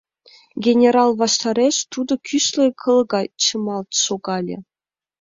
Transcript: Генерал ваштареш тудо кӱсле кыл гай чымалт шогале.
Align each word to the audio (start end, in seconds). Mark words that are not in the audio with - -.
Генерал 0.65 1.09
ваштареш 1.21 1.75
тудо 1.91 2.13
кӱсле 2.27 2.67
кыл 2.81 2.99
гай 3.13 3.25
чымалт 3.43 3.89
шогале. 4.03 4.57